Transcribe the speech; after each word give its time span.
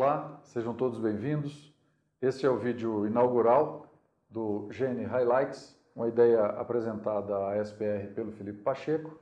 Olá, 0.00 0.38
sejam 0.44 0.72
todos 0.72 0.96
bem-vindos. 1.00 1.74
Este 2.22 2.46
é 2.46 2.48
o 2.48 2.56
vídeo 2.56 3.04
inaugural 3.04 3.84
do 4.30 4.68
GN 4.68 5.04
Highlights, 5.04 5.76
uma 5.92 6.06
ideia 6.06 6.40
apresentada 6.40 7.48
à 7.48 7.60
SPR 7.60 8.06
pelo 8.14 8.30
Felipe 8.30 8.62
Pacheco, 8.62 9.18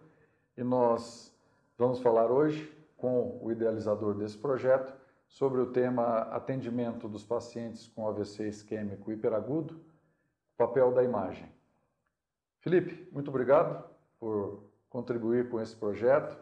e 0.54 0.62
nós 0.62 1.35
vamos 1.79 2.00
falar 2.00 2.31
hoje 2.31 2.71
com 2.99 3.39
o 3.43 3.50
idealizador 3.50 4.17
desse 4.17 4.36
projeto 4.36 4.95
sobre 5.27 5.62
o 5.62 5.73
tema 5.73 6.18
atendimento 6.25 7.08
dos 7.08 7.25
pacientes 7.25 7.89
com 7.89 8.07
AVC 8.07 8.46
isquêmico 8.46 9.11
hiperagudo, 9.11 9.81
papel 10.58 10.93
da 10.93 11.03
imagem. 11.03 11.50
Felipe, 12.61 13.08
muito 13.11 13.31
obrigado 13.31 13.82
por 14.21 14.63
contribuir 14.90 15.49
com 15.49 15.58
esse 15.58 15.75
projeto 15.75 16.36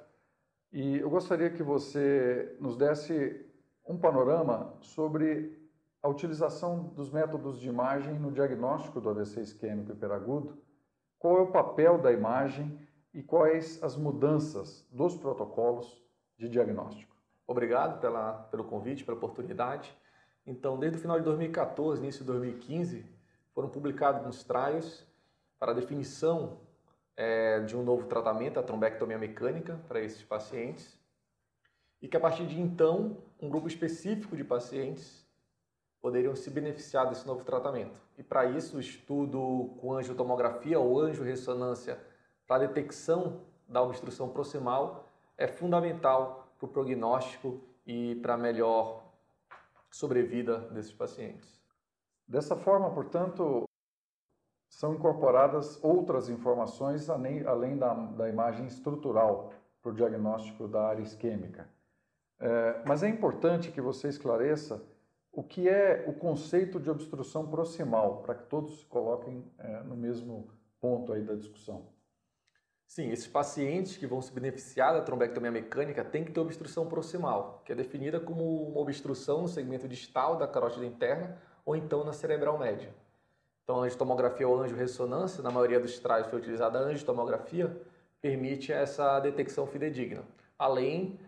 e 0.73 0.99
eu 0.99 1.09
gostaria 1.09 1.51
que 1.51 1.63
você 1.63 2.57
nos 2.59 2.77
desse 2.77 3.54
um 3.87 3.97
panorama 3.97 4.75
sobre 4.81 5.59
a 6.03 6.09
utilização 6.09 6.85
dos 6.95 7.11
métodos 7.11 7.59
de 7.59 7.69
imagem 7.69 8.19
no 8.19 8.31
diagnóstico 8.31 9.01
do 9.01 9.09
AVC 9.09 9.41
isquêmico 9.41 9.93
hiperagudo, 9.93 10.59
qual 11.19 11.39
é 11.39 11.41
o 11.41 11.51
papel 11.51 11.99
da 11.99 12.13
imagem 12.13 12.79
e 13.13 13.23
quais 13.23 13.83
as 13.83 13.97
mudanças 13.97 14.87
dos 14.91 15.17
protocolos 15.17 16.03
de 16.37 16.49
diagnóstico. 16.49 17.15
Obrigado 17.47 18.01
pela, 18.01 18.33
pelo 18.51 18.65
convite, 18.65 19.05
pela 19.05 19.17
oportunidade. 19.17 19.97
Então, 20.47 20.79
desde 20.79 20.99
o 20.99 21.01
final 21.01 21.19
de 21.19 21.25
2014, 21.25 22.03
início 22.03 22.21
de 22.21 22.27
2015, 22.27 23.07
foram 23.55 23.69
publicados 23.69 24.19
alguns 24.19 24.43
trials 24.43 25.07
para 25.59 25.73
a 25.73 25.75
definição 25.75 26.59
é, 27.17 27.61
de 27.61 27.77
um 27.77 27.83
novo 27.83 28.07
tratamento, 28.07 28.59
a 28.59 28.63
trombectomia 28.63 29.17
mecânica, 29.17 29.81
para 29.89 30.01
esses 30.01 30.23
pacientes. 30.23 30.99
E 32.05 32.07
que 32.07 32.19
a 32.19 32.21
partir 32.21 32.47
de 32.47 32.61
então, 32.61 33.17
um 33.41 33.49
grupo 33.49 33.67
específico 33.67 34.37
de 34.37 34.45
pacientes 34.45 35.27
poderiam 36.03 36.37
se 36.37 36.51
beneficiar 36.51 37.09
desse 37.09 37.27
novo 37.27 37.43
tratamento. 37.47 37.99
E 38.19 38.23
para 38.23 38.45
isso, 38.45 38.77
o 38.77 38.81
estudo 38.81 39.75
com 39.81 39.95
angiotomografia 39.95 40.79
ou 40.79 41.01
angiorressonância 41.01 41.99
para 42.47 42.67
detecção 42.67 43.41
da 43.67 43.81
obstrução 43.81 44.29
proximal 44.29 45.09
é 45.39 45.47
fundamental 45.49 46.53
para 46.59 46.67
o 46.67 46.69
prognóstico 46.69 47.59
e 47.87 48.17
para 48.17 48.35
a 48.35 48.37
melhor 48.37 49.03
sobrevida 49.91 50.59
desses 50.59 50.93
pacientes. 50.93 51.59
Dessa 52.29 52.55
forma, 52.55 52.91
portanto, 52.91 53.65
são 54.69 54.93
incorporadas 54.93 55.83
outras 55.83 56.29
informações 56.29 57.09
além 57.09 57.79
da, 57.79 57.95
da 57.95 58.29
imagem 58.29 58.67
estrutural 58.67 59.55
para 59.81 59.91
o 59.91 59.95
diagnóstico 59.95 60.69
da 60.69 60.87
área 60.87 61.01
isquêmica. 61.01 61.67
É, 62.41 62.83
mas 62.85 63.03
é 63.03 63.09
importante 63.09 63.71
que 63.71 63.81
você 63.81 64.09
esclareça 64.09 64.83
o 65.33 65.43
que 65.43 65.69
é 65.69 66.05
o 66.07 66.13
conceito 66.13 66.79
de 66.79 66.89
obstrução 66.91 67.49
proximal, 67.49 68.23
para 68.23 68.35
que 68.35 68.45
todos 68.45 68.81
se 68.81 68.87
coloquem 68.87 69.45
é, 69.59 69.83
no 69.83 69.97
mesmo 69.97 70.49
ponto 70.81 71.13
aí 71.13 71.23
da 71.23 71.35
discussão. 71.35 71.87
Sim, 72.87 73.11
esses 73.11 73.27
pacientes 73.27 73.97
que 73.97 74.07
vão 74.07 74.23
se 74.23 74.33
beneficiar 74.33 74.93
da 74.95 75.01
trombectomia 75.01 75.51
mecânica 75.51 76.05
têm 76.05 76.23
que 76.23 76.31
ter 76.31 76.39
obstrução 76.39 76.87
proximal, 76.87 77.63
que 77.65 77.73
é 77.73 77.75
definida 77.75 78.21
como 78.21 78.69
uma 78.69 78.81
obstrução 78.81 79.43
no 79.43 79.49
segmento 79.49 79.89
distal 79.89 80.37
da 80.37 80.47
carótida 80.47 80.87
interna 80.87 81.37
ou 81.65 81.75
então 81.75 82.05
na 82.05 82.13
cerebral 82.13 82.57
média. 82.59 82.95
Então, 83.65 83.81
a 83.81 83.87
angiotomografia 83.87 84.47
ou 84.47 84.63
angiorressonância, 84.63 85.43
na 85.43 85.51
maioria 85.51 85.81
dos 85.81 85.99
trajes 85.99 86.31
foi 86.31 86.39
utilizada 86.39 86.79
a 86.79 86.83
angiotomografia, 86.83 87.75
permite 88.21 88.71
essa 88.71 89.19
detecção 89.21 89.67
fidedigna. 89.67 90.23
Além 90.59 91.19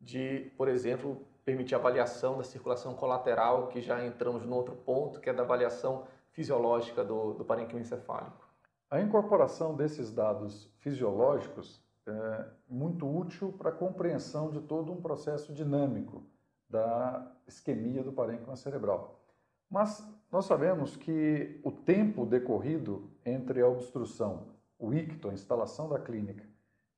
de, 0.00 0.50
por 0.56 0.68
exemplo, 0.68 1.20
permitir 1.44 1.74
a 1.74 1.78
avaliação 1.78 2.36
da 2.38 2.44
circulação 2.44 2.94
colateral, 2.94 3.68
que 3.68 3.80
já 3.80 4.04
entramos 4.04 4.44
no 4.44 4.54
outro 4.54 4.74
ponto, 4.74 5.20
que 5.20 5.30
é 5.30 5.32
da 5.32 5.42
avaliação 5.42 6.04
fisiológica 6.32 7.04
do, 7.04 7.34
do 7.34 7.44
parênquima 7.44 7.80
encefálico. 7.80 8.46
A 8.90 9.00
incorporação 9.00 9.74
desses 9.74 10.12
dados 10.12 10.70
fisiológicos 10.78 11.82
é 12.06 12.44
muito 12.68 13.06
útil 13.06 13.52
para 13.52 13.70
a 13.70 13.72
compreensão 13.72 14.50
de 14.50 14.60
todo 14.60 14.92
um 14.92 15.00
processo 15.00 15.52
dinâmico 15.52 16.22
da 16.68 17.32
isquemia 17.46 18.02
do 18.02 18.12
parênquima 18.12 18.56
cerebral. 18.56 19.20
Mas 19.68 20.06
nós 20.30 20.44
sabemos 20.44 20.96
que 20.96 21.60
o 21.64 21.72
tempo 21.72 22.24
decorrido 22.24 23.10
entre 23.24 23.60
a 23.60 23.68
obstrução, 23.68 24.48
o 24.78 24.92
icto, 24.92 25.28
a 25.28 25.32
instalação 25.32 25.88
da 25.88 25.98
clínica, 25.98 26.44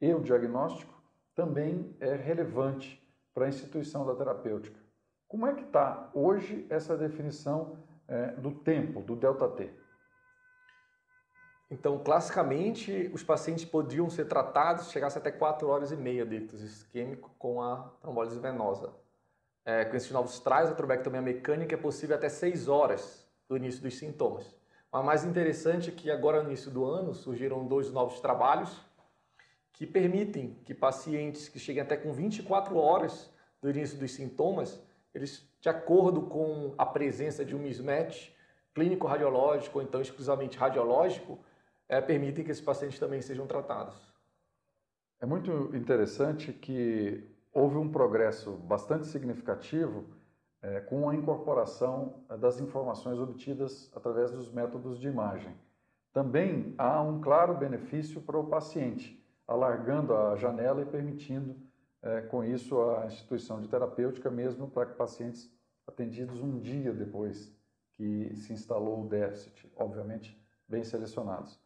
e 0.01 0.13
o 0.13 0.21
diagnóstico 0.21 0.98
também 1.39 1.95
é 2.01 2.17
relevante 2.17 3.01
para 3.33 3.45
a 3.45 3.49
instituição 3.49 4.05
da 4.05 4.13
terapêutica. 4.13 4.81
Como 5.29 5.47
é 5.47 5.55
que 5.55 5.63
está 5.63 6.11
hoje 6.13 6.67
essa 6.69 6.97
definição 6.97 7.79
é, 8.09 8.33
do 8.33 8.51
tempo, 8.51 9.01
do 9.01 9.15
ΔT? 9.15 9.71
Então, 11.71 11.97
classicamente, 12.01 13.09
os 13.15 13.23
pacientes 13.23 13.65
podiam 13.65 14.11
ser 14.11 14.25
tratados, 14.25 14.91
chegasse 14.91 15.17
até 15.17 15.31
4 15.31 15.69
horas 15.69 15.93
e 15.93 15.97
meia 15.97 16.27
de 16.27 16.39
ictus 16.39 16.61
isquêmico 16.61 17.31
com 17.39 17.63
a 17.63 17.89
trombólise 18.01 18.41
venosa 18.41 18.93
é, 19.65 19.85
com 19.85 19.97
esses 19.97 20.11
novos 20.11 20.41
trials, 20.41 20.71
a 20.71 20.75
trombectomia 20.75 21.23
mecânica 21.23 21.75
é 21.75 21.79
possível 21.79 22.17
até 22.17 22.29
6 22.29 22.67
horas 22.67 23.25
do 23.49 23.57
início 23.57 23.81
dos 23.81 23.97
sintomas. 23.97 24.57
Mas 24.91 25.05
mais 25.05 25.25
interessante 25.25 25.91
é 25.91 25.93
que 25.93 26.11
agora 26.11 26.43
no 26.43 26.49
início 26.49 26.71
do 26.71 26.85
ano 26.85 27.15
surgiram 27.15 27.65
dois 27.65 27.93
novos 27.93 28.19
trabalhos 28.19 28.88
que 29.73 29.87
permitem 29.87 30.57
que 30.65 30.75
pacientes 30.75 31.49
que 31.49 31.59
cheguem 31.59 31.83
até 31.83 31.97
com 31.97 32.13
24 32.13 32.77
horas 32.77 33.33
do 33.61 33.71
início 33.71 33.99
dos 33.99 34.13
sintomas, 34.13 34.83
eles, 35.15 35.49
de 35.61 35.69
acordo 35.69 36.23
com 36.23 36.75
a 36.77 36.87
presença 36.87 37.45
de 37.45 37.55
um 37.55 37.59
mismatch 37.59 38.31
clínico 38.75 39.07
radiológico 39.07 39.79
ou 39.79 39.85
então 39.85 40.01
exclusivamente 40.01 40.57
radiológico, 40.57 41.39
é, 41.89 42.01
permitem 42.01 42.45
que 42.45 42.51
esses 42.51 42.63
pacientes 42.63 42.99
também 42.99 43.21
sejam 43.21 43.47
tratados. 43.47 43.97
É 45.21 45.27
muito 45.27 45.75
interessante 45.75 46.53
que 46.53 47.29
houve 47.53 47.77
um 47.77 47.91
progresso 47.91 48.53
bastante 48.53 49.07
significativo 49.07 50.05
é, 50.63 50.81
com 50.81 51.09
a 51.09 51.15
incorporação 51.15 52.23
é, 52.29 52.37
das 52.37 52.61
informações 52.61 53.19
obtidas 53.19 53.91
através 53.95 54.31
dos 54.31 54.51
métodos 54.53 54.99
de 54.99 55.09
imagem. 55.09 55.55
Também 56.13 56.75
há 56.79 57.01
um 57.03 57.21
claro 57.21 57.55
benefício 57.55 58.21
para 58.21 58.39
o 58.39 58.47
paciente, 58.47 59.18
alargando 59.49 60.15
a 60.15 60.37
janela 60.37 60.83
e 60.83 60.87
permitindo, 60.87 61.57
é, 62.03 62.21
com 62.21 62.45
isso, 62.45 62.79
a 62.91 63.07
instituição 63.07 63.61
de 63.61 63.67
terapêutica 63.67 64.31
mesmo 64.31 64.69
para 64.69 64.91
pacientes 64.91 65.51
atendidos 65.87 66.41
um 66.41 66.61
dia 66.61 66.93
depois 66.93 67.51
que 67.95 68.37
se 68.37 68.53
instalou 68.53 69.03
o 69.05 69.09
déficit, 69.09 69.73
obviamente 69.75 70.39
bem 70.69 70.85
selecionados. 70.85 71.59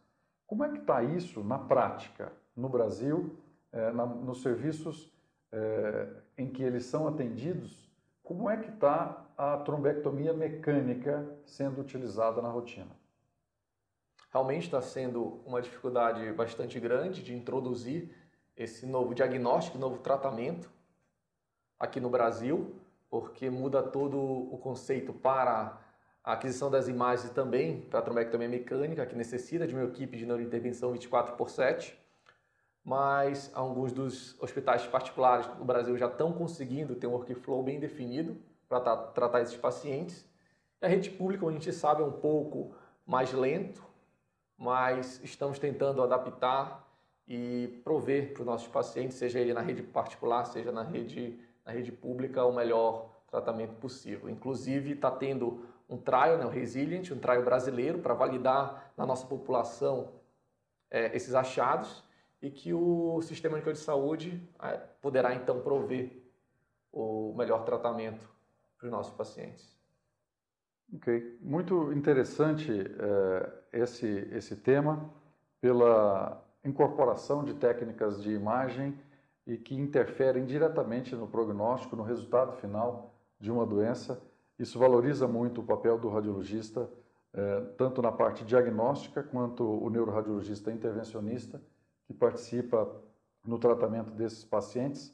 Como 0.47 0.65
é 0.65 0.71
que 0.71 0.79
está 0.79 1.03
isso 1.03 1.43
na 1.43 1.59
prática 1.59 2.33
no 2.57 2.69
Brasil, 2.69 3.37
é, 3.73 3.91
na, 3.91 4.07
nos 4.07 4.41
serviços 4.41 5.13
é, 5.51 6.09
em 6.39 6.49
que 6.49 6.63
eles 6.63 6.85
são 6.87 7.09
atendidos, 7.09 7.91
como 8.23 8.49
é 8.49 8.57
que 8.57 8.71
está 8.71 9.27
a 9.37 9.57
trombectomia 9.59 10.33
mecânica 10.33 11.29
sendo 11.45 11.81
utilizada 11.81 12.41
na 12.41 12.49
rotina? 12.49 13.02
Realmente 14.33 14.65
está 14.65 14.81
sendo 14.81 15.41
uma 15.45 15.61
dificuldade 15.61 16.33
bastante 16.33 16.81
grande 16.81 17.23
de 17.23 17.35
introduzir 17.35 18.11
esse 18.57 18.87
novo 18.87 19.15
diagnóstico, 19.15 19.79
novo 19.79 19.99
tratamento 19.99 20.71
aqui 21.79 22.01
no 22.01 22.09
Brasil, 22.09 22.75
porque 23.11 23.51
muda 23.51 23.83
todo 23.83 24.19
o 24.19 24.57
conceito 24.59 25.13
para 25.13 25.79
a 26.25 26.33
aquisição 26.33 26.71
das 26.71 26.89
imagens 26.89 27.31
também 27.33 27.83
para 27.83 27.99
a 27.99 28.03
trombectomia 28.03 28.49
mecânica, 28.49 29.05
que 29.05 29.15
necessita 29.15 29.67
de 29.67 29.75
uma 29.75 29.85
equipe 29.85 30.17
de 30.17 30.25
neurointervenção 30.25 30.93
24 30.93 31.37
por 31.37 31.51
7 31.51 32.01
mas 32.85 33.51
alguns 33.55 33.93
dos 33.93 34.41
hospitais 34.43 34.87
particulares 34.87 35.47
no 35.59 35.65
Brasil 35.65 35.97
já 35.97 36.07
estão 36.07 36.33
conseguindo 36.33 36.97
ter 36.97 37.07
um 37.07 37.13
workflow 37.13 37.63
bem 37.63 37.79
definido 37.79 38.37
para 38.69 38.97
tratar 38.97 39.41
esses 39.43 39.57
pacientes. 39.57 40.27
E 40.81 40.87
a 40.87 40.89
rede 40.89 41.11
pública, 41.11 41.47
a 41.47 41.53
gente 41.53 41.73
sabe, 41.73 42.03
é 42.03 42.05
um 42.05 42.13
pouco 42.13 42.75
mais 43.07 43.33
lento, 43.33 43.85
mas 44.57 45.21
estamos 45.23 45.59
tentando 45.59 46.03
adaptar 46.03 46.89
e 47.27 47.81
prover 47.85 48.33
para 48.33 48.41
os 48.43 48.47
nossos 48.47 48.69
pacientes, 48.69 49.17
seja 49.17 49.39
ele 49.39 49.55
na 49.55 49.61
rede 49.61 49.83
particular, 49.83 50.45
seja 50.45 50.73
na 50.73 50.83
rede, 50.83 51.39
na 51.65 51.73
rede 51.73 51.93
pública, 51.93 52.45
o 52.45 52.53
melhor 52.53 53.11
tratamento 53.31 53.75
possível. 53.77 54.29
Inclusive, 54.29 54.93
está 54.93 55.11
tendo 55.11 55.65
um 55.89 55.97
trial, 55.97 56.39
né, 56.39 56.45
o 56.45 56.49
Resilient, 56.49 57.11
um 57.11 57.19
trial 57.19 57.43
brasileiro, 57.43 57.99
para 57.99 58.15
validar 58.15 58.93
na 58.97 59.07
nossa 59.07 59.27
população 59.27 60.13
é, 60.91 61.15
esses 61.17 61.35
achados 61.35 62.05
e 62.41 62.51
que 62.51 62.75
o 62.75 63.21
Sistema 63.23 63.55
Único 63.55 63.73
de 63.73 63.79
Saúde 63.79 64.43
é, 64.63 64.77
poderá 65.01 65.35
então 65.35 65.61
prover 65.61 66.11
o 66.93 67.33
melhor 67.37 67.65
tratamento 67.65 68.29
para 68.77 68.87
os 68.87 68.93
nossos 68.93 69.15
pacientes. 69.15 69.75
Ok, 70.95 71.39
muito 71.41 71.93
interessante 71.93 72.71
é, 72.73 73.53
esse, 73.73 74.07
esse 74.33 74.57
tema 74.57 75.11
pela 75.61 76.43
incorporação 76.65 77.45
de 77.45 77.55
técnicas 77.55 78.23
de 78.23 78.33
imagem 78.33 78.99
e 79.47 79.57
que 79.57 79.75
interferem 79.75 80.45
diretamente 80.45 81.15
no 81.17 81.27
prognóstico, 81.27 81.97
no 81.97 82.03
resultado 82.03 82.53
final 82.53 83.15
de 83.41 83.51
uma 83.51 83.67
doença. 83.67 84.23
Isso 84.59 84.79
valoriza 84.79 85.27
muito 85.27 85.61
o 85.61 85.65
papel 85.65 85.99
do 85.99 86.09
radiologista, 86.09 86.89
eh, 87.33 87.61
tanto 87.77 88.01
na 88.01 88.13
parte 88.13 88.45
diagnóstica 88.45 89.23
quanto 89.23 89.65
o 89.65 89.91
neuroradiologista 89.91 90.71
intervencionista, 90.71 91.61
que 92.07 92.15
participa 92.15 92.89
no 93.45 93.59
tratamento 93.59 94.13
desses 94.13 94.45
pacientes. 94.45 95.13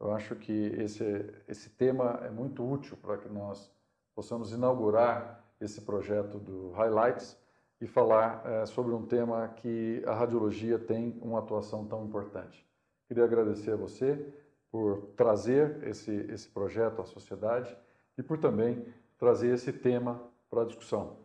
Eu 0.00 0.12
acho 0.12 0.34
que 0.34 0.52
esse, 0.52 1.04
esse 1.46 1.70
tema 1.70 2.20
é 2.24 2.30
muito 2.30 2.68
útil 2.68 2.96
para 2.96 3.18
que 3.18 3.28
nós 3.28 3.70
possamos 4.18 4.52
inaugurar 4.52 5.44
esse 5.60 5.80
projeto 5.80 6.40
do 6.40 6.72
Highlights 6.72 7.38
e 7.80 7.86
falar 7.86 8.42
é, 8.44 8.66
sobre 8.66 8.92
um 8.92 9.06
tema 9.06 9.46
que 9.46 10.02
a 10.04 10.12
radiologia 10.12 10.76
tem 10.76 11.16
uma 11.22 11.38
atuação 11.38 11.86
tão 11.86 12.04
importante. 12.04 12.68
Queria 13.06 13.22
agradecer 13.22 13.70
a 13.70 13.76
você 13.76 14.34
por 14.72 15.02
trazer 15.16 15.86
esse, 15.86 16.10
esse 16.32 16.48
projeto 16.48 17.00
à 17.00 17.04
sociedade 17.04 17.78
e 18.18 18.22
por 18.24 18.38
também 18.38 18.84
trazer 19.16 19.54
esse 19.54 19.72
tema 19.72 20.20
para 20.50 20.62
a 20.62 20.66
discussão. 20.66 21.18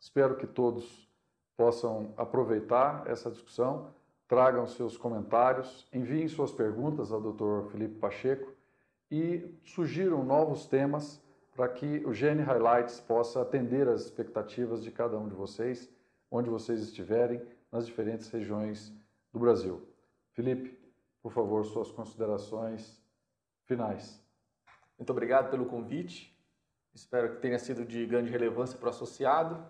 Espero 0.00 0.34
que 0.34 0.48
todos 0.48 1.08
possam 1.56 2.12
aproveitar 2.16 3.04
essa 3.06 3.30
discussão, 3.30 3.94
tragam 4.26 4.66
seus 4.66 4.98
comentários, 4.98 5.86
enviem 5.92 6.26
suas 6.26 6.50
perguntas 6.50 7.12
ao 7.12 7.20
Dr. 7.20 7.70
Felipe 7.70 8.00
Pacheco 8.00 8.52
e 9.08 9.56
sugiram 9.62 10.24
novos 10.24 10.66
temas 10.66 11.22
para 11.60 11.68
que 11.68 12.02
o 12.06 12.14
Gene 12.14 12.40
Highlights 12.40 13.00
possa 13.00 13.42
atender 13.42 13.86
às 13.86 14.00
expectativas 14.00 14.82
de 14.82 14.90
cada 14.90 15.18
um 15.18 15.28
de 15.28 15.34
vocês, 15.34 15.90
onde 16.30 16.48
vocês 16.48 16.80
estiverem, 16.80 17.38
nas 17.70 17.84
diferentes 17.84 18.30
regiões 18.30 18.90
do 19.30 19.38
Brasil. 19.38 19.86
Felipe, 20.32 20.80
por 21.22 21.30
favor, 21.30 21.66
suas 21.66 21.90
considerações 21.90 22.98
finais. 23.66 24.24
Muito 24.96 25.10
obrigado 25.10 25.50
pelo 25.50 25.66
convite. 25.66 26.34
Espero 26.94 27.34
que 27.34 27.42
tenha 27.42 27.58
sido 27.58 27.84
de 27.84 28.06
grande 28.06 28.30
relevância 28.30 28.78
para 28.78 28.86
o 28.86 28.88
associado, 28.88 29.62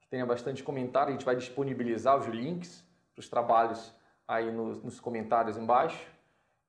que 0.00 0.08
tenha 0.08 0.26
bastante 0.26 0.64
comentário. 0.64 1.10
A 1.10 1.12
gente 1.12 1.24
vai 1.24 1.36
disponibilizar 1.36 2.18
os 2.18 2.26
links 2.26 2.84
para 3.14 3.20
os 3.20 3.28
trabalhos 3.28 3.94
aí 4.26 4.50
nos, 4.50 4.82
nos 4.82 4.98
comentários 4.98 5.56
embaixo 5.56 6.10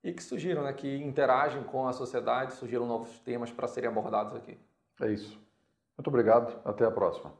e 0.04 0.14
que 0.14 0.22
surgiram, 0.22 0.64
né, 0.64 0.72
que 0.72 0.98
interagem 0.98 1.64
com 1.64 1.88
a 1.88 1.94
sociedade, 1.94 2.54
surgiram 2.54 2.86
novos 2.86 3.20
temas 3.22 3.52
para 3.52 3.68
serem 3.68 3.90
abordados 3.90 4.36
aqui. 4.36 4.56
É 5.02 5.12
isso. 5.12 5.40
Muito 5.98 6.08
obrigado. 6.08 6.62
Até 6.66 6.86
a 6.86 6.92
próxima. 6.92 7.34